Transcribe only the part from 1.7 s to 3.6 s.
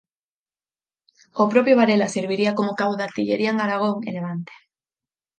Varela serviría como cabo de artillería en